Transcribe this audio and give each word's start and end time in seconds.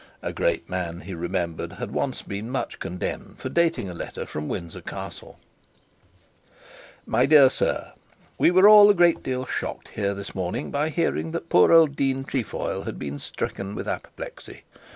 A 0.23 0.33
great 0.33 0.67
man, 0.67 1.01
he 1.01 1.13
remembered, 1.13 1.73
had 1.73 1.89
been 1.91 1.95
once 1.95 2.25
much 2.27 2.79
condemned 2.79 3.35
for 3.37 3.49
dating 3.49 3.87
a 3.87 3.93
letter 3.93 4.25
from 4.25 4.47
Windsor 4.47 4.81
Castle.) 4.81 5.37
'(Private) 6.47 6.59
'My 7.05 7.25
dear 7.27 7.49
Sir, 7.51 7.93
We 8.39 8.49
were 8.49 8.67
all 8.67 8.89
a 8.89 8.95
good 8.95 9.21
deal 9.21 9.45
shocked 9.45 9.89
here 9.89 10.15
this 10.15 10.33
morning 10.33 10.71
by 10.71 10.89
hearing 10.89 11.29
that 11.33 11.49
poor 11.49 11.71
old 11.71 11.95
Dean 11.95 12.23
Trefoil 12.23 12.81
had 12.85 12.97
been 12.97 13.19
stricken 13.19 13.75
with 13.75 13.87
apoplexy. 13.87 14.63